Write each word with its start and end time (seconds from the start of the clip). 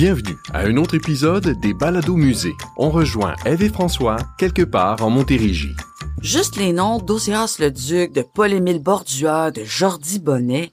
Bienvenue 0.00 0.38
à 0.54 0.60
un 0.60 0.76
autre 0.76 0.94
épisode 0.94 1.58
des 1.58 1.74
Balados 1.74 2.14
Musées. 2.14 2.54
On 2.76 2.88
rejoint 2.88 3.34
Eve 3.44 3.64
et 3.64 3.68
François 3.68 4.16
quelque 4.38 4.62
part 4.62 5.02
en 5.02 5.10
Montérégie. 5.10 5.74
Juste 6.22 6.54
les 6.54 6.72
noms 6.72 6.98
d'Osias 6.98 7.56
le 7.58 7.72
Duc, 7.72 8.12
de 8.12 8.22
Paul-Émile 8.22 8.78
Bordua, 8.78 9.50
de 9.50 9.64
Jordi 9.64 10.20
Bonnet. 10.20 10.70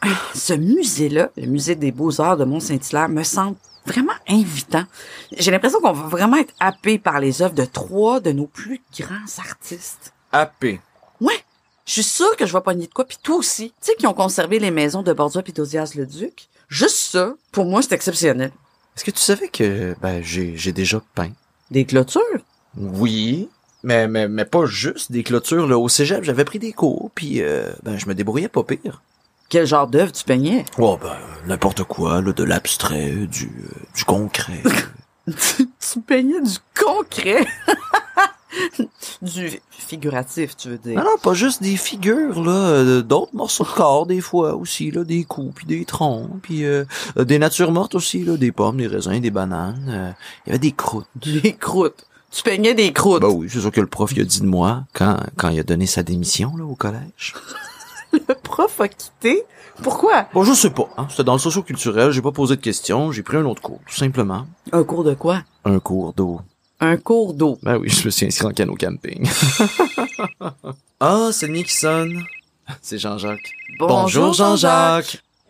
Ah, 0.00 0.06
Ce 0.34 0.54
musée-là, 0.54 1.30
le 1.36 1.46
musée 1.46 1.74
des 1.74 1.92
Beaux-Arts 1.92 2.38
de 2.38 2.46
Mont-Saint-Hilaire, 2.46 3.10
me 3.10 3.22
semble 3.22 3.58
vraiment 3.84 4.14
invitant. 4.26 4.84
J'ai 5.36 5.50
l'impression 5.50 5.80
qu'on 5.82 5.92
va 5.92 6.08
vraiment 6.08 6.38
être 6.38 6.54
happé 6.58 6.98
par 6.98 7.20
les 7.20 7.42
œuvres 7.42 7.54
de 7.54 7.66
trois 7.66 8.20
de 8.20 8.32
nos 8.32 8.46
plus 8.46 8.80
grands 8.98 9.42
artistes. 9.46 10.14
AP. 10.32 10.80
Ouais, 11.20 11.44
je 11.84 11.92
suis 11.92 12.02
sûre 12.02 12.34
que 12.38 12.46
je 12.46 12.54
vais 12.54 12.62
pogner 12.62 12.86
de 12.86 12.94
quoi, 12.94 13.04
puis 13.04 13.18
toi 13.22 13.36
aussi. 13.36 13.74
Tu 13.82 13.90
sais, 13.90 13.94
qui 13.98 14.06
ont 14.06 14.14
conservé 14.14 14.58
les 14.58 14.70
maisons 14.70 15.02
de 15.02 15.12
Bordua 15.12 15.42
et 15.46 15.52
d'Osias 15.52 15.92
le 15.94 16.06
Duc. 16.06 16.48
Juste 16.68 16.96
ça, 16.96 17.34
pour 17.52 17.64
moi, 17.64 17.82
c'est 17.82 17.92
exceptionnel. 17.92 18.52
Est-ce 18.96 19.04
que 19.04 19.10
tu 19.10 19.20
savais 19.20 19.48
que 19.48 19.94
ben 20.02 20.22
j'ai 20.22 20.56
j'ai 20.56 20.72
déjà 20.72 21.00
peint? 21.14 21.30
Des 21.70 21.84
clôtures? 21.84 22.20
Oui. 22.76 23.48
Mais, 23.84 24.08
mais, 24.08 24.26
mais 24.28 24.44
pas 24.44 24.66
juste 24.66 25.12
des 25.12 25.22
clôtures 25.22 25.66
là. 25.66 25.78
Au 25.78 25.88
cégep, 25.88 26.24
j'avais 26.24 26.44
pris 26.44 26.58
des 26.58 26.72
cours, 26.72 27.10
puis 27.14 27.40
euh, 27.42 27.70
ben 27.84 27.96
je 27.96 28.06
me 28.06 28.14
débrouillais 28.14 28.48
pas 28.48 28.64
pire. 28.64 29.02
Quel 29.48 29.66
genre 29.66 29.86
d'œuvre 29.86 30.12
tu 30.12 30.24
peignais? 30.24 30.64
Oh 30.78 30.98
ben 31.00 31.16
n'importe 31.46 31.84
quoi, 31.84 32.20
là, 32.20 32.32
de 32.32 32.44
l'abstrait, 32.44 33.12
du, 33.12 33.46
euh, 33.46 33.86
du 33.96 34.04
concret. 34.04 34.62
tu 35.26 36.00
peignais 36.06 36.40
du 36.40 36.56
concret? 36.78 37.46
du 39.22 39.60
figuratif, 39.70 40.56
tu 40.56 40.68
veux 40.70 40.78
dire. 40.78 40.96
non, 40.96 41.04
non, 41.04 41.16
pas 41.22 41.34
juste 41.34 41.62
des 41.62 41.76
figures, 41.76 42.42
là, 42.42 42.50
euh, 42.50 43.02
d'autres 43.02 43.34
morceaux 43.34 43.64
de 43.64 43.68
corps 43.70 44.06
des 44.06 44.20
fois 44.20 44.54
aussi, 44.54 44.90
là, 44.90 45.04
des 45.04 45.24
coups, 45.24 45.54
puis 45.54 45.66
des 45.66 45.84
troncs, 45.84 46.28
puis 46.42 46.64
euh, 46.64 46.84
euh, 47.18 47.24
des 47.24 47.38
natures 47.38 47.72
mortes 47.72 47.94
aussi, 47.94 48.24
là, 48.24 48.36
des 48.36 48.52
pommes, 48.52 48.76
des 48.78 48.86
raisins, 48.86 49.20
des 49.20 49.30
bananes. 49.30 49.86
euh, 49.88 50.10
Il 50.46 50.50
y 50.50 50.52
avait 50.52 50.58
des 50.58 50.72
croûtes. 50.72 51.06
Des 51.16 51.54
croûtes. 51.54 52.04
Tu 52.30 52.42
peignais 52.42 52.74
des 52.74 52.92
croûtes. 52.92 53.22
Bah 53.22 53.28
oui, 53.30 53.48
c'est 53.50 53.60
ça 53.60 53.70
que 53.70 53.80
le 53.80 53.86
prof 53.86 54.12
il 54.12 54.20
a 54.20 54.24
dit 54.24 54.40
de 54.40 54.46
moi 54.46 54.84
quand, 54.92 55.16
quand 55.38 55.48
il 55.48 55.58
a 55.58 55.62
donné 55.62 55.86
sa 55.86 56.02
démission 56.02 56.54
là, 56.58 56.64
au 56.64 56.74
collège. 56.74 57.34
Le 58.12 58.34
prof 58.42 58.80
a 58.80 58.88
quitté? 58.88 59.44
Pourquoi? 59.82 60.26
Bon, 60.32 60.42
je 60.42 60.52
sais 60.54 60.70
pas. 60.70 60.88
Hein. 60.96 61.06
C'était 61.10 61.24
dans 61.24 61.34
le 61.34 61.38
socio-culturel, 61.38 62.10
j'ai 62.10 62.22
pas 62.22 62.32
posé 62.32 62.56
de 62.56 62.60
questions, 62.62 63.12
j'ai 63.12 63.22
pris 63.22 63.36
un 63.36 63.44
autre 63.44 63.60
cours, 63.62 63.80
tout 63.86 63.94
simplement. 63.94 64.46
Un 64.72 64.82
cours 64.82 65.04
de 65.04 65.12
quoi? 65.14 65.42
Un 65.66 65.78
cours 65.78 66.14
d'eau. 66.14 66.40
Un 66.80 66.96
cours 66.96 67.34
d'eau. 67.34 67.58
Ben 67.62 67.76
oui, 67.76 67.88
je 67.88 68.04
me 68.04 68.10
suis 68.10 68.26
inscrit 68.26 68.46
en 68.46 68.52
canot 68.52 68.76
camping. 68.76 69.28
ah, 71.00 71.30
c'est 71.32 71.46
le 71.48 71.52
mien 71.52 71.62
qui 71.62 71.74
sonne. 71.74 72.22
C'est 72.82 72.98
Jean-Jacques. 72.98 73.54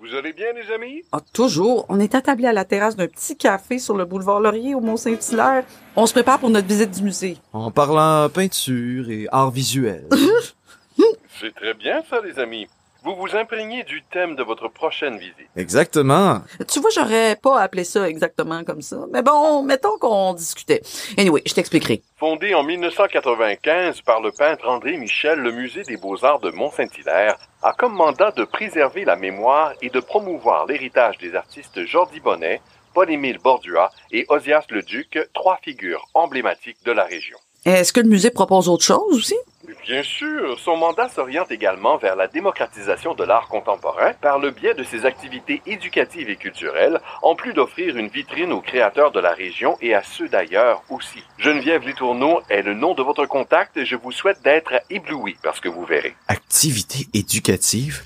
Vous 0.00 0.14
allez 0.14 0.32
bien, 0.32 0.46
les 0.54 0.72
amis? 0.72 1.02
Ah, 1.12 1.20
toujours. 1.32 1.84
On 1.90 2.00
est 2.00 2.14
attablé 2.14 2.46
à 2.46 2.52
la 2.52 2.64
terrasse 2.64 2.96
d'un 2.96 3.08
petit 3.08 3.36
café 3.36 3.78
sur 3.78 3.94
le 3.96 4.06
boulevard 4.06 4.40
Laurier 4.40 4.74
au 4.74 4.80
Mont-Saint-Hilaire. 4.80 5.64
On 5.96 6.06
se 6.06 6.12
prépare 6.12 6.38
pour 6.38 6.48
notre 6.48 6.66
visite 6.66 6.92
du 6.92 7.02
musée. 7.02 7.36
En 7.52 7.70
parlant 7.70 8.28
peinture 8.30 9.10
et 9.10 9.26
art 9.30 9.50
visuel. 9.50 10.08
C'est 11.40 11.54
très 11.54 11.74
bien, 11.74 12.02
ça, 12.08 12.20
les 12.24 12.38
amis. 12.38 12.66
Vous 13.04 13.14
vous 13.14 13.36
imprégnez 13.36 13.84
du 13.84 14.02
thème 14.12 14.34
de 14.34 14.42
votre 14.42 14.66
prochaine 14.68 15.18
visite. 15.18 15.48
Exactement. 15.56 16.40
Tu 16.66 16.80
vois, 16.80 16.90
j'aurais 16.90 17.36
pas 17.36 17.60
appelé 17.60 17.84
ça 17.84 18.08
exactement 18.08 18.64
comme 18.64 18.82
ça. 18.82 18.98
Mais 19.12 19.22
bon, 19.22 19.62
mettons 19.62 19.96
qu'on 19.98 20.34
discutait. 20.34 20.82
Anyway, 21.16 21.42
je 21.46 21.54
t'expliquerai. 21.54 22.02
Fondé 22.18 22.54
en 22.54 22.64
1995 22.64 24.00
par 24.00 24.20
le 24.20 24.32
peintre 24.32 24.68
André 24.68 24.96
Michel, 24.96 25.38
le 25.38 25.52
Musée 25.52 25.84
des 25.84 25.96
Beaux-Arts 25.96 26.40
de 26.40 26.50
Mont-Saint-Hilaire 26.50 27.38
a 27.62 27.72
comme 27.72 27.94
mandat 27.94 28.32
de 28.32 28.44
préserver 28.44 29.04
la 29.04 29.14
mémoire 29.14 29.74
et 29.80 29.90
de 29.90 30.00
promouvoir 30.00 30.66
l'héritage 30.66 31.18
des 31.18 31.36
artistes 31.36 31.84
Jordi 31.86 32.18
Bonnet, 32.18 32.60
Paul-Émile 32.94 33.38
Bordua 33.38 33.90
et 34.10 34.26
Osias 34.28 34.64
le 34.70 34.82
Duc, 34.82 35.18
trois 35.34 35.58
figures 35.62 36.04
emblématiques 36.14 36.84
de 36.84 36.90
la 36.90 37.04
région. 37.04 37.38
Est-ce 37.64 37.92
que 37.92 38.00
le 38.00 38.08
musée 38.08 38.30
propose 38.30 38.68
autre 38.68 38.84
chose 38.84 39.14
aussi? 39.14 39.36
Bien 39.84 40.02
sûr, 40.02 40.58
son 40.58 40.76
mandat 40.76 41.08
s'oriente 41.08 41.50
également 41.50 41.98
vers 41.98 42.16
la 42.16 42.26
démocratisation 42.26 43.14
de 43.14 43.24
l'art 43.24 43.48
contemporain 43.48 44.12
par 44.20 44.38
le 44.38 44.50
biais 44.50 44.74
de 44.74 44.82
ses 44.82 45.04
activités 45.04 45.60
éducatives 45.66 46.30
et 46.30 46.36
culturelles, 46.36 47.00
en 47.22 47.34
plus 47.34 47.52
d'offrir 47.52 47.96
une 47.96 48.08
vitrine 48.08 48.52
aux 48.52 48.62
créateurs 48.62 49.12
de 49.12 49.20
la 49.20 49.32
région 49.32 49.76
et 49.82 49.94
à 49.94 50.02
ceux 50.02 50.28
d'ailleurs 50.28 50.82
aussi. 50.88 51.22
Geneviève 51.38 51.86
Litourneau 51.86 52.40
est 52.48 52.62
le 52.62 52.74
nom 52.74 52.94
de 52.94 53.02
votre 53.02 53.26
contact 53.26 53.76
et 53.76 53.84
je 53.84 53.96
vous 53.96 54.12
souhaite 54.12 54.42
d'être 54.42 54.72
ébloui 54.88 55.36
par 55.42 55.54
ce 55.54 55.60
que 55.60 55.68
vous 55.68 55.84
verrez. 55.84 56.14
Activité 56.28 57.06
éducative? 57.12 58.02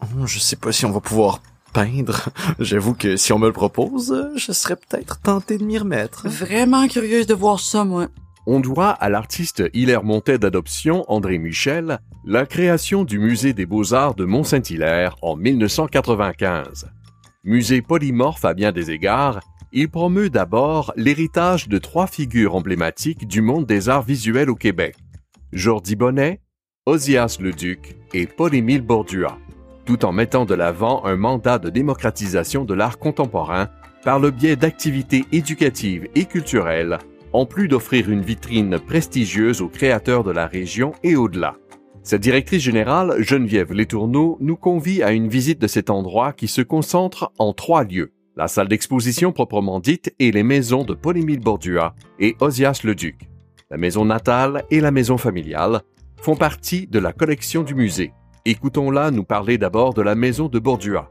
Hum, 0.00 0.26
Je 0.26 0.38
sais 0.38 0.56
pas 0.56 0.72
si 0.72 0.84
on 0.84 0.90
va 0.90 1.00
pouvoir 1.00 1.40
peindre. 1.72 2.28
J'avoue 2.58 2.94
que 2.94 3.16
si 3.16 3.32
on 3.32 3.38
me 3.38 3.46
le 3.46 3.52
propose, 3.52 4.32
je 4.36 4.52
serais 4.52 4.76
peut-être 4.76 5.20
tenté 5.20 5.58
de 5.58 5.64
m'y 5.64 5.78
remettre. 5.78 6.28
Vraiment 6.28 6.88
curieuse 6.88 7.26
de 7.26 7.34
voir 7.34 7.60
ça, 7.60 7.84
moi. 7.84 8.08
On 8.46 8.60
doit 8.60 8.90
à 8.90 9.08
l'artiste 9.08 9.62
Hilaire 9.72 10.04
Montet 10.04 10.36
d'adoption 10.36 11.04
André 11.08 11.38
Michel 11.38 11.98
la 12.26 12.44
création 12.44 13.04
du 13.04 13.18
Musée 13.18 13.54
des 13.54 13.64
Beaux-Arts 13.64 14.14
de 14.14 14.26
Mont-Saint-Hilaire 14.26 15.16
en 15.22 15.34
1995. 15.34 16.90
Musée 17.44 17.80
polymorphe 17.80 18.44
à 18.44 18.52
bien 18.52 18.70
des 18.70 18.90
égards, 18.90 19.40
il 19.72 19.88
promeut 19.88 20.28
d'abord 20.28 20.92
l'héritage 20.96 21.68
de 21.68 21.78
trois 21.78 22.06
figures 22.06 22.54
emblématiques 22.54 23.26
du 23.26 23.40
monde 23.40 23.64
des 23.64 23.88
arts 23.88 24.02
visuels 24.02 24.50
au 24.50 24.56
Québec. 24.56 24.96
Jordi 25.52 25.96
Bonnet, 25.96 26.42
Osias 26.84 27.38
le 27.40 27.52
Duc 27.52 27.96
et 28.12 28.26
Paul-Émile 28.26 28.82
Bordua, 28.82 29.38
tout 29.86 30.04
en 30.04 30.12
mettant 30.12 30.44
de 30.44 30.54
l'avant 30.54 31.06
un 31.06 31.16
mandat 31.16 31.58
de 31.58 31.70
démocratisation 31.70 32.66
de 32.66 32.74
l'art 32.74 32.98
contemporain 32.98 33.70
par 34.04 34.18
le 34.18 34.30
biais 34.30 34.56
d'activités 34.56 35.24
éducatives 35.32 36.08
et 36.14 36.26
culturelles 36.26 36.98
en 37.34 37.46
plus 37.46 37.66
d'offrir 37.66 38.08
une 38.10 38.22
vitrine 38.22 38.78
prestigieuse 38.78 39.60
aux 39.60 39.68
créateurs 39.68 40.22
de 40.22 40.30
la 40.30 40.46
région 40.46 40.92
et 41.02 41.16
au-delà. 41.16 41.56
Sa 42.04 42.16
directrice 42.16 42.62
générale, 42.62 43.16
Geneviève 43.18 43.72
Letourneau, 43.72 44.38
nous 44.40 44.56
convie 44.56 45.02
à 45.02 45.10
une 45.10 45.28
visite 45.28 45.60
de 45.60 45.66
cet 45.66 45.90
endroit 45.90 46.32
qui 46.32 46.46
se 46.46 46.62
concentre 46.62 47.32
en 47.38 47.52
trois 47.52 47.82
lieux. 47.82 48.12
La 48.36 48.46
salle 48.46 48.68
d'exposition 48.68 49.32
proprement 49.32 49.80
dite 49.80 50.14
et 50.20 50.30
les 50.30 50.44
maisons 50.44 50.84
de 50.84 50.94
Paul-Émile 50.94 51.40
Bordua 51.40 51.96
et 52.20 52.36
Osias 52.38 52.82
le 52.84 52.94
Duc. 52.94 53.28
La 53.68 53.78
maison 53.78 54.04
natale 54.04 54.64
et 54.70 54.80
la 54.80 54.92
maison 54.92 55.18
familiale 55.18 55.80
font 56.20 56.36
partie 56.36 56.86
de 56.86 57.00
la 57.00 57.12
collection 57.12 57.64
du 57.64 57.74
musée. 57.74 58.12
Écoutons-la 58.44 59.10
nous 59.10 59.24
parler 59.24 59.58
d'abord 59.58 59.92
de 59.92 60.02
la 60.02 60.14
maison 60.14 60.48
de 60.48 60.60
Bordua. 60.60 61.08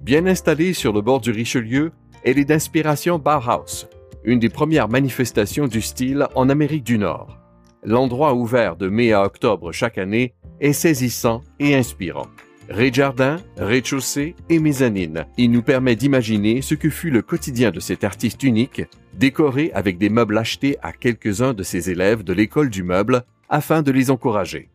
Bien 0.00 0.26
installée 0.26 0.72
sur 0.72 0.92
le 0.92 1.02
bord 1.02 1.20
du 1.20 1.30
Richelieu, 1.30 1.92
elle 2.24 2.38
est 2.38 2.44
d'inspiration 2.44 3.20
Bauhaus, 3.20 3.86
une 4.24 4.38
des 4.38 4.48
premières 4.48 4.88
manifestations 4.88 5.66
du 5.66 5.80
style 5.80 6.26
en 6.34 6.48
Amérique 6.48 6.84
du 6.84 6.98
Nord. 6.98 7.38
L'endroit 7.84 8.34
ouvert 8.34 8.76
de 8.76 8.88
mai 8.88 9.12
à 9.12 9.24
octobre 9.24 9.72
chaque 9.72 9.98
année 9.98 10.34
est 10.60 10.72
saisissant 10.72 11.42
et 11.58 11.74
inspirant. 11.74 12.28
Rez-de-jardin, 12.68 13.36
rez-de-chaussée 13.56 14.36
et 14.48 14.58
mezzanine. 14.58 15.26
Il 15.36 15.50
nous 15.50 15.62
permet 15.62 15.96
d'imaginer 15.96 16.62
ce 16.62 16.74
que 16.74 16.90
fut 16.90 17.10
le 17.10 17.20
quotidien 17.20 17.70
de 17.70 17.80
cet 17.80 18.04
artiste 18.04 18.44
unique, 18.44 18.82
décoré 19.14 19.72
avec 19.74 19.98
des 19.98 20.08
meubles 20.08 20.38
achetés 20.38 20.78
à 20.82 20.92
quelques-uns 20.92 21.54
de 21.54 21.64
ses 21.64 21.90
élèves 21.90 22.22
de 22.22 22.32
l'école 22.32 22.70
du 22.70 22.82
meuble 22.82 23.24
afin 23.48 23.82
de 23.82 23.90
les 23.90 24.10
encourager. 24.10 24.71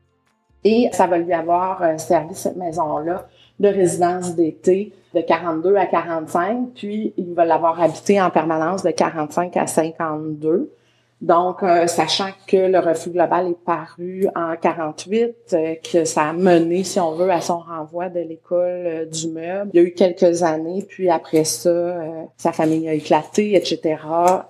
Et 0.64 0.90
ça 0.92 1.08
va 1.08 1.18
lui 1.18 1.34
avoir 1.34 2.00
servi 2.00 2.36
cette 2.36 2.58
maison-là 2.58 3.28
de 3.60 3.68
résidence 3.68 4.36
d'été 4.36 4.94
de 5.16 5.22
42 5.22 5.76
à 5.76 5.86
45, 5.86 6.74
puis 6.76 7.14
il 7.18 7.34
va 7.34 7.46
l'avoir 7.46 7.82
habité 7.82 8.22
en 8.22 8.30
permanence 8.30 8.84
de 8.84 8.92
45 8.92 9.56
à 9.58 9.68
52. 9.68 10.72
Donc, 11.20 11.64
euh, 11.64 11.88
sachant 11.88 12.30
que 12.48 12.58
le 12.58 12.78
refus 12.78 13.10
global 13.10 13.48
est 13.48 13.66
paru 13.66 14.28
en 14.36 14.56
48, 14.56 15.34
euh, 15.54 15.74
que 15.92 16.06
ça 16.06 16.30
a 16.30 16.34
mené, 16.34 16.84
si 16.84 17.00
on 17.00 17.16
veut, 17.16 17.32
à 17.32 17.42
son 17.42 17.58
renvoi 17.58 18.10
de 18.10 18.20
l'école 18.20 18.86
euh, 18.86 19.06
du 19.06 19.30
meuble. 19.30 19.72
Il 19.74 19.82
y 19.82 19.84
a 19.84 19.88
eu 19.88 19.94
quelques 19.94 20.44
années, 20.44 20.86
puis 20.88 21.10
après 21.10 21.44
ça, 21.44 21.70
euh, 21.70 22.24
sa 22.38 22.52
famille 22.52 22.88
a 22.88 22.94
éclaté, 22.94 23.56
etc. 23.56 23.96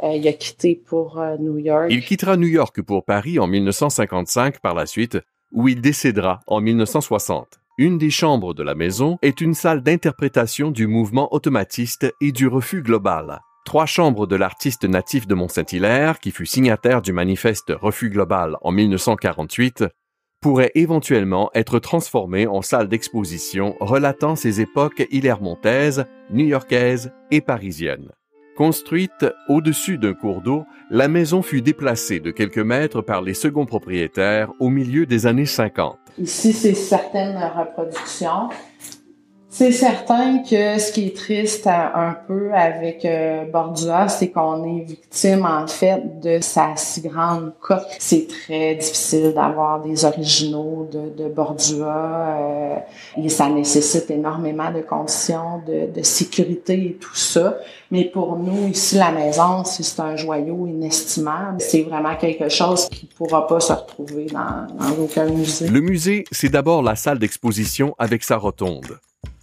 Il 0.03 0.27
a 0.27 0.33
quitté 0.33 0.75
pour 0.75 1.23
New 1.39 1.57
York. 1.57 1.87
Il 1.89 2.03
quittera 2.03 2.35
New 2.35 2.49
York 2.49 2.81
pour 2.81 3.05
Paris 3.05 3.39
en 3.39 3.47
1955 3.47 4.59
par 4.59 4.75
la 4.75 4.85
suite, 4.85 5.17
où 5.51 5.67
il 5.67 5.81
décédera 5.81 6.41
en 6.47 6.61
1960. 6.61 7.59
Une 7.77 7.97
des 7.97 8.09
chambres 8.09 8.53
de 8.53 8.63
la 8.63 8.73
maison 8.73 9.19
est 9.21 9.39
une 9.39 9.53
salle 9.53 9.83
d'interprétation 9.83 10.71
du 10.71 10.87
mouvement 10.87 11.33
automatiste 11.33 12.11
et 12.21 12.31
du 12.31 12.47
refus 12.47 12.81
global. 12.81 13.39
Trois 13.65 13.85
chambres 13.85 14.25
de 14.25 14.35
l'artiste 14.35 14.85
natif 14.85 15.27
de 15.27 15.35
Mont-Saint-Hilaire, 15.35 16.19
qui 16.19 16.31
fut 16.31 16.45
signataire 16.45 17.01
du 17.01 17.13
manifeste 17.13 17.71
Refus 17.79 18.09
global 18.09 18.57
en 18.61 18.71
1948, 18.71 19.83
pourraient 20.41 20.71
éventuellement 20.73 21.51
être 21.53 21.77
transformées 21.77 22.47
en 22.47 22.61
salle 22.61 22.87
d'exposition 22.87 23.75
relatant 23.79 24.35
ces 24.35 24.61
époques 24.61 25.05
hilaire-montaises, 25.11 26.05
new-yorkaises 26.31 27.11
et 27.29 27.41
parisiennes. 27.41 28.11
Construite 28.57 29.27
au-dessus 29.47 29.99
d'un 29.99 30.15
cours 30.15 30.41
d'eau, 30.41 30.65
la 30.89 31.07
maison 31.07 31.43
fut 31.43 31.61
déplacée 31.61 32.19
de 32.19 32.31
quelques 32.31 32.57
mètres 32.57 33.03
par 33.03 33.21
les 33.21 33.35
seconds 33.35 33.67
propriétaires 33.67 34.51
au 34.57 34.69
milieu 34.69 35.05
des 35.05 35.27
années 35.27 35.45
50. 35.45 35.99
Ici, 36.17 36.53
c'est 36.53 36.73
certaines 36.73 37.37
reproductions. 37.37 38.49
C'est 39.57 39.71
certain 39.71 40.43
que 40.43 40.77
ce 40.77 40.91
qui 40.91 41.07
est 41.07 41.17
triste 41.17 41.65
un 41.65 42.15
peu 42.27 42.53
avec 42.53 43.03
euh, 43.05 43.43
Bordua, 43.45 44.07
c'est 44.07 44.29
qu'on 44.29 44.63
est 44.63 44.83
victime 44.83 45.47
en 45.47 45.65
fait 45.65 46.19
de 46.19 46.37
sa 46.41 46.75
si 46.75 47.01
grande 47.01 47.53
cote. 47.59 47.87
C'est 47.97 48.27
très 48.27 48.75
difficile 48.75 49.33
d'avoir 49.33 49.81
des 49.81 50.05
originaux 50.05 50.87
de, 50.91 51.23
de 51.23 51.27
Bordua 51.27 52.37
euh, 52.37 52.75
et 53.17 53.29
ça 53.29 53.49
nécessite 53.49 54.11
énormément 54.11 54.71
de 54.71 54.81
conditions 54.81 55.63
de, 55.65 56.03
sécurité 56.03 56.75
et 56.75 56.93
tout 56.93 57.15
ça. 57.15 57.57
Mais 57.89 58.05
pour 58.05 58.37
nous, 58.37 58.67
ici, 58.67 58.97
la 58.97 59.09
maison, 59.09 59.63
c'est 59.63 59.99
un 59.99 60.15
joyau 60.15 60.67
inestimable. 60.67 61.57
C'est 61.61 61.81
vraiment 61.81 62.15
quelque 62.15 62.49
chose 62.49 62.87
qui 62.89 63.07
pourra 63.07 63.47
pas 63.47 63.59
se 63.59 63.73
retrouver 63.73 64.27
dans 64.27 64.67
aucun 65.03 65.25
musée. 65.25 65.67
Le 65.67 65.81
musée, 65.81 66.25
c'est 66.31 66.49
d'abord 66.49 66.83
la 66.83 66.95
salle 66.95 67.17
d'exposition 67.17 67.95
avec 67.97 68.23
sa 68.23 68.37
rotonde. 68.37 68.99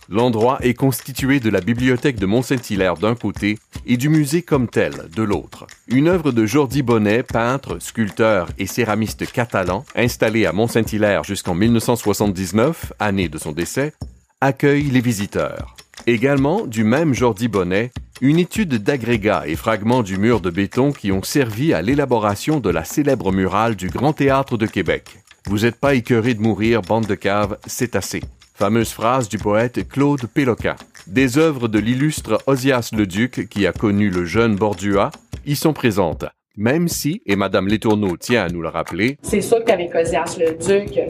L'endroit 0.09 0.59
est 0.61 0.75
constitué 0.75 1.41
de 1.41 1.49
la 1.49 1.61
bibliothèque 1.61 2.19
de 2.19 2.27
Mont-Saint-Hilaire 2.27 2.97
d'un 2.97 3.15
côté 3.15 3.59
et 3.87 3.97
du 3.97 4.09
musée 4.09 4.43
comme 4.43 4.69
tel 4.69 4.93
de 5.15 5.23
l'autre. 5.23 5.67
Une 5.89 6.09
œuvre 6.09 6.31
de 6.31 6.45
Jordi 6.45 6.83
Bonnet, 6.83 7.23
peintre, 7.23 7.79
sculpteur 7.79 8.49
et 8.59 8.67
céramiste 8.67 9.31
catalan, 9.31 9.85
installé 9.95 10.47
à 10.47 10.53
Mont-Saint-Hilaire 10.53 11.25
jusqu'en 11.25 11.55
1979, 11.55 12.93
année 12.99 13.29
de 13.29 13.39
son 13.39 13.53
décès, 13.53 13.95
accueille 14.41 14.85
les 14.85 15.01
visiteurs. 15.01 15.75
Également, 16.06 16.67
du 16.67 16.85
même 16.85 17.15
Jordi 17.15 17.49
Bonnet, 17.49 17.91
une 18.21 18.39
étude 18.39 18.83
d'agrégats 18.83 19.45
et 19.47 19.56
fragments 19.56 20.03
du 20.03 20.19
mur 20.19 20.41
de 20.41 20.51
béton 20.51 20.93
qui 20.93 21.12
ont 21.12 21.23
servi 21.23 21.73
à 21.73 21.81
l'élaboration 21.81 22.61
de 22.61 22.69
la 22.69 22.85
célèbre 22.85 23.33
murale 23.33 23.75
du 23.75 23.89
Grand 23.89 24.12
Théâtre 24.12 24.59
de 24.59 24.67
Québec. 24.67 25.19
Vous 25.47 25.61
n'êtes 25.61 25.81
pas 25.81 25.95
écœuré 25.95 26.35
de 26.35 26.43
mourir, 26.43 26.83
bande 26.83 27.06
de 27.06 27.15
caves, 27.15 27.59
c'est 27.67 27.97
assez. 27.97 28.23
Fameuse 28.56 28.93
phrase 28.93 29.29
du 29.29 29.37
poète 29.37 29.89
Claude 29.89 30.29
Péloquin. 30.33 30.77
Des 31.09 31.39
œuvres 31.39 31.67
de 31.67 31.81
l'illustre 31.81 32.39
Osias 32.47 32.91
le 32.97 33.05
Duc, 33.05 33.49
qui 33.49 33.67
a 33.67 33.73
connu 33.73 34.11
le 34.11 34.25
jeune 34.25 34.55
Bordua, 34.55 35.11
y 35.45 35.56
sont 35.56 35.73
présentes. 35.73 36.25
Même 36.56 36.87
si, 36.87 37.21
et 37.27 37.35
Madame 37.35 37.67
Letourneau 37.67 38.17
tient 38.17 38.45
à 38.45 38.49
nous 38.49 38.62
le 38.62 38.69
rappeler, 38.69 39.19
c'est 39.23 39.41
sûr 39.41 39.65
qu'avec 39.65 39.93
Osias 39.93 40.37
le 40.39 40.53
Duc, 40.53 41.01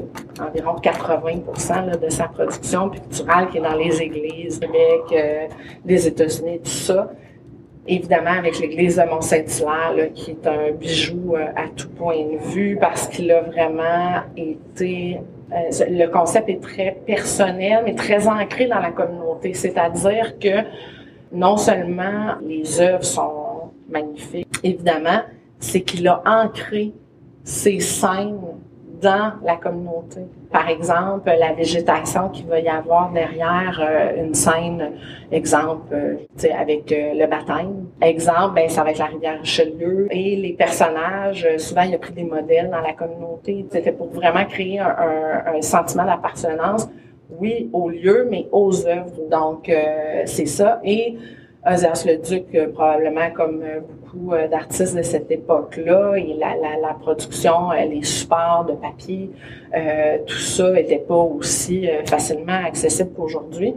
environ 0.41 0.77
80 0.77 1.85
là, 1.87 1.97
de 1.99 2.09
sa 2.09 2.29
production 2.29 2.89
picturale 2.89 3.51
qui 3.51 3.59
est 3.59 3.61
dans 3.61 3.77
les 3.77 4.01
églises, 4.01 4.59
Québec, 4.59 5.03
euh, 5.13 5.47
des 5.85 6.07
États-Unis, 6.07 6.61
tout 6.65 6.71
ça, 6.71 7.13
évidemment 7.87 8.39
avec 8.39 8.59
l'église 8.59 8.97
de 8.97 9.03
Mont-Saint-Hilaire, 9.03 10.15
qui 10.15 10.31
est 10.31 10.47
un 10.47 10.71
bijou 10.73 11.35
euh, 11.37 11.45
à 11.57 11.69
tout 11.69 11.91
point 11.91 12.17
de 12.17 12.39
vue 12.55 12.79
parce 12.81 13.07
qu'il 13.09 13.31
a 13.31 13.43
vraiment 13.43 14.23
été 14.35 15.21
le 15.55 16.07
concept 16.07 16.49
est 16.49 16.61
très 16.61 16.97
personnel, 17.07 17.83
mais 17.85 17.95
très 17.95 18.27
ancré 18.27 18.67
dans 18.67 18.81
la 18.81 18.91
communauté. 18.91 19.55
C'est-à-dire 19.55 20.39
que 20.39 20.65
non 21.33 21.57
seulement 21.57 22.35
les 22.43 22.81
œuvres 22.81 23.05
sont 23.05 23.71
magnifiques, 23.89 24.49
évidemment, 24.63 25.21
c'est 25.59 25.83
qu'il 25.83 26.07
a 26.09 26.23
ancré 26.27 26.93
ces 27.45 27.81
scènes 27.81 28.39
la 29.05 29.57
communauté. 29.57 30.21
Par 30.51 30.69
exemple, 30.69 31.31
la 31.39 31.53
végétation 31.53 32.29
qu'il 32.29 32.47
va 32.47 32.61
y 32.61 32.69
avoir 32.69 33.11
derrière 33.13 33.81
euh, 33.81 34.25
une 34.25 34.35
scène, 34.35 34.93
exemple, 35.31 35.93
euh, 35.93 36.17
avec 36.59 36.91
euh, 36.93 37.13
le 37.15 37.27
baptême. 37.27 37.87
Exemple, 38.01 38.55
ben, 38.55 38.69
ça 38.69 38.85
va 38.85 38.91
être 38.91 38.99
la 38.99 39.07
rivière 39.07 39.41
Richelieu. 39.41 40.09
Et 40.11 40.37
les 40.37 40.53
personnages, 40.53 41.47
souvent, 41.59 41.83
il 41.83 41.95
a 41.95 41.99
pris 41.99 42.13
des 42.13 42.25
modèles 42.25 42.71
dans 42.71 42.81
la 42.81 42.93
communauté. 42.93 43.67
C'était 43.71 43.93
pour 43.93 44.09
vraiment 44.09 44.45
créer 44.45 44.81
un, 44.81 45.61
sentiment 45.61 46.05
d'appartenance, 46.05 46.89
oui, 47.39 47.71
au 47.73 47.89
lieu, 47.89 48.27
mais 48.31 48.47
aux 48.53 48.87
œuvres. 48.87 49.29
Donc, 49.31 49.71
c'est 50.27 50.47
ça. 50.47 50.81
Et 50.85 51.17
Ozias 51.67 52.05
le 52.07 52.17
Duc, 52.19 52.73
probablement 52.75 53.31
comme 53.35 53.63
beaucoup 54.15 54.37
d'artistes 54.51 54.97
de 54.97 55.03
cette 55.03 55.31
époque-là, 55.31 56.15
et 56.17 56.35
la, 56.39 56.55
la, 56.81 56.95
production, 56.95 57.71
les 57.71 58.03
supports 58.03 58.67
de 58.69 58.73
papier, 58.75 59.31
euh, 59.77 60.19
tout 60.27 60.39
ça 60.39 60.71
n'était 60.73 60.99
pas 60.99 61.17
aussi 61.17 61.89
euh, 61.89 62.05
facilement 62.07 62.65
accessible 62.65 63.11
qu'aujourd'hui. 63.17 63.75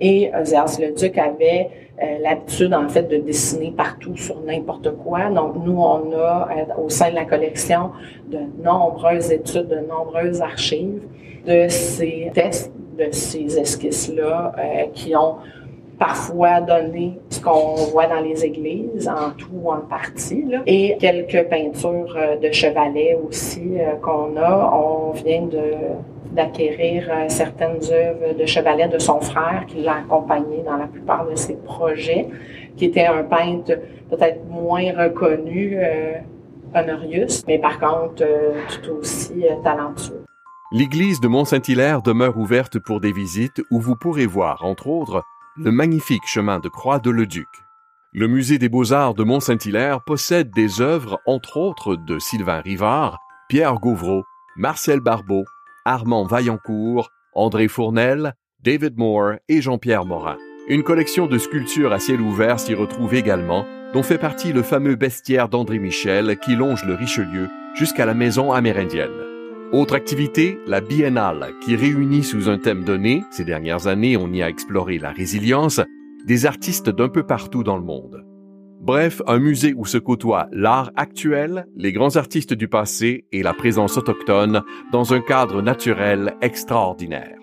Et 0.00 0.30
Ozias 0.38 0.78
le 0.78 0.92
Duc 0.94 1.16
avait 1.16 1.70
euh, 2.02 2.18
l'habitude, 2.20 2.74
en 2.74 2.88
fait, 2.88 3.04
de 3.04 3.16
dessiner 3.16 3.70
partout 3.70 4.16
sur 4.16 4.40
n'importe 4.40 4.94
quoi. 4.98 5.30
Donc, 5.30 5.54
nous, 5.64 5.80
on 5.80 6.12
a, 6.12 6.48
au 6.78 6.90
sein 6.90 7.10
de 7.10 7.14
la 7.14 7.24
collection, 7.24 7.92
de 8.28 8.38
nombreuses 8.62 9.32
études, 9.32 9.68
de 9.68 9.78
nombreuses 9.78 10.42
archives 10.42 11.02
de 11.46 11.66
ces 11.68 12.30
tests, 12.34 12.72
de 12.98 13.08
ces 13.12 13.58
esquisses-là 13.58 14.52
qui 14.92 15.14
ont 15.14 15.36
parfois 15.98 16.60
donner 16.60 17.18
ce 17.30 17.40
qu'on 17.40 17.74
voit 17.92 18.06
dans 18.06 18.20
les 18.20 18.44
églises, 18.44 19.08
en 19.08 19.30
tout 19.30 19.48
ou 19.52 19.70
en 19.70 19.80
partie, 19.80 20.44
là. 20.44 20.62
et 20.66 20.96
quelques 20.98 21.48
peintures 21.48 22.14
euh, 22.16 22.36
de 22.36 22.52
chevalet 22.52 23.18
aussi 23.26 23.78
euh, 23.78 23.94
qu'on 24.02 24.36
a. 24.36 24.72
On 24.74 25.12
vient 25.12 25.48
d'acquérir 26.32 27.08
euh, 27.10 27.24
certaines 27.28 27.80
œuvres 27.90 28.38
de 28.38 28.46
chevalet 28.46 28.88
de 28.88 28.98
son 28.98 29.20
frère 29.20 29.64
qui 29.66 29.80
l'a 29.80 29.96
accompagné 29.96 30.62
dans 30.64 30.76
la 30.76 30.86
plupart 30.86 31.26
de 31.26 31.34
ses 31.34 31.56
projets, 31.56 32.28
qui 32.76 32.86
était 32.86 33.06
un 33.06 33.22
peintre 33.22 33.72
peut-être 34.10 34.44
moins 34.48 34.92
reconnu, 34.92 35.78
Honorius, 36.74 37.42
mais 37.48 37.58
par 37.58 37.80
contre 37.80 38.22
tout 38.68 38.92
aussi 39.00 39.44
talentueux. 39.64 40.24
L'église 40.72 41.20
de 41.20 41.28
Mont-Saint-Hilaire 41.28 42.02
demeure 42.02 42.36
ouverte 42.36 42.78
pour 42.78 43.00
des 43.00 43.12
visites 43.12 43.62
où 43.70 43.80
vous 43.80 43.96
pourrez 43.96 44.26
voir, 44.26 44.64
entre 44.64 44.88
autres, 44.88 45.22
le 45.58 45.70
magnifique 45.70 46.26
chemin 46.26 46.58
de 46.58 46.68
croix 46.68 46.98
de 46.98 47.10
Leduc. 47.10 47.48
Le 48.12 48.28
musée 48.28 48.58
des 48.58 48.68
beaux-arts 48.68 49.14
de 49.14 49.24
Mont-Saint-Hilaire 49.24 50.02
possède 50.02 50.50
des 50.50 50.80
œuvres, 50.80 51.20
entre 51.26 51.56
autres, 51.56 51.96
de 51.96 52.18
Sylvain 52.18 52.60
Rivard, 52.60 53.18
Pierre 53.48 53.74
Gauvreau, 53.74 54.24
Marcel 54.56 55.00
Barbeau, 55.00 55.44
Armand 55.84 56.24
Vaillancourt, 56.24 57.10
André 57.34 57.68
Fournel, 57.68 58.34
David 58.62 58.98
Moore 58.98 59.34
et 59.48 59.60
Jean-Pierre 59.62 60.04
Morin. 60.04 60.36
Une 60.68 60.82
collection 60.82 61.26
de 61.26 61.38
sculptures 61.38 61.92
à 61.92 62.00
ciel 62.00 62.20
ouvert 62.20 62.58
s'y 62.58 62.74
retrouve 62.74 63.14
également, 63.14 63.66
dont 63.92 64.02
fait 64.02 64.18
partie 64.18 64.52
le 64.52 64.62
fameux 64.62 64.96
bestiaire 64.96 65.48
d'André 65.48 65.78
Michel 65.78 66.38
qui 66.38 66.56
longe 66.56 66.84
le 66.84 66.94
Richelieu 66.94 67.48
jusqu'à 67.74 68.04
la 68.04 68.14
maison 68.14 68.52
amérindienne. 68.52 69.25
Autre 69.72 69.96
activité, 69.96 70.60
la 70.68 70.80
biennale, 70.80 71.52
qui 71.60 71.74
réunit 71.74 72.22
sous 72.22 72.48
un 72.48 72.56
thème 72.56 72.84
donné, 72.84 73.24
ces 73.32 73.44
dernières 73.44 73.88
années 73.88 74.16
on 74.16 74.32
y 74.32 74.40
a 74.40 74.48
exploré 74.48 74.98
la 74.98 75.10
résilience, 75.10 75.80
des 76.24 76.46
artistes 76.46 76.88
d'un 76.88 77.08
peu 77.08 77.24
partout 77.24 77.64
dans 77.64 77.76
le 77.76 77.82
monde. 77.82 78.24
Bref, 78.80 79.22
un 79.26 79.40
musée 79.40 79.74
où 79.76 79.84
se 79.84 79.98
côtoient 79.98 80.46
l'art 80.52 80.92
actuel, 80.94 81.66
les 81.76 81.92
grands 81.92 82.14
artistes 82.14 82.54
du 82.54 82.68
passé 82.68 83.26
et 83.32 83.42
la 83.42 83.54
présence 83.54 83.96
autochtone 83.96 84.62
dans 84.92 85.12
un 85.12 85.20
cadre 85.20 85.62
naturel 85.62 86.36
extraordinaire. 86.42 87.36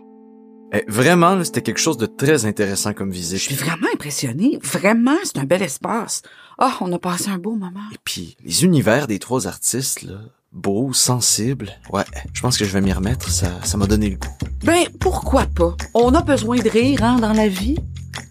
Eh, 0.72 0.86
vraiment, 0.88 1.44
c'était 1.44 1.62
quelque 1.62 1.82
chose 1.82 1.98
de 1.98 2.06
très 2.06 2.46
intéressant 2.46 2.94
comme 2.94 3.12
visite. 3.12 3.40
Je 3.40 3.44
suis 3.44 3.56
vraiment 3.56 3.88
impressionné. 3.94 4.60
Vraiment, 4.64 5.18
c'est 5.24 5.40
un 5.40 5.44
bel 5.44 5.62
espace. 5.62 6.22
Ah, 6.58 6.78
oh, 6.80 6.86
on 6.86 6.94
a 6.94 7.00
passé 7.00 7.30
un 7.30 7.38
beau 7.38 7.56
moment. 7.56 7.82
Et 7.92 7.98
puis, 8.04 8.38
les 8.46 8.64
univers 8.64 9.08
des 9.08 9.20
trois 9.20 9.46
artistes, 9.46 10.04
là, 10.04 10.22
beau, 10.54 10.94
sensible. 10.94 11.72
Ouais, 11.92 12.04
je 12.34 12.42
pense 12.42 12.58
que 12.58 12.66
je 12.66 12.72
vais 12.72 12.82
m'y 12.82 12.94
remettre, 12.94 13.30
ça, 13.30 13.48
ça 13.64 13.78
m'a 13.78 13.88
donné 13.88 14.10
le 14.10 14.18
goût. 14.18 14.38
Ben, 14.64 14.86
pourquoi 15.00 15.46
pas? 15.46 15.76
On 15.94 16.14
a 16.14 16.22
besoin 16.22 16.58
de 16.58 16.70
rire, 16.70 17.04
hein, 17.04 17.20
dans 17.20 17.34
la 17.34 17.48
vie. 17.48 17.78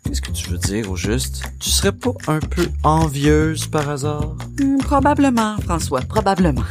Qu'est-ce 0.05 0.23
que 0.23 0.31
tu 0.31 0.51
veux 0.51 0.59
dire, 0.59 0.91
au 0.91 0.97
juste? 0.97 1.43
Tu 1.59 1.71
serais 1.71 1.93
pas 1.93 2.13
un 2.29 2.39
peu 2.39 2.69
envieuse 2.83 3.67
par 3.67 3.89
hasard? 3.89 4.37
Hmm, 4.61 4.79
probablement, 4.79 5.57
François, 5.59 6.01
probablement. 6.01 6.65